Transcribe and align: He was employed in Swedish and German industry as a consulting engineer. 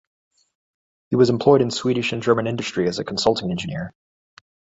He 1.11 1.15
was 1.15 1.29
employed 1.29 1.61
in 1.61 1.69
Swedish 1.69 2.11
and 2.11 2.23
German 2.23 2.47
industry 2.47 2.87
as 2.87 2.97
a 2.97 3.03
consulting 3.03 3.51
engineer. 3.51 3.93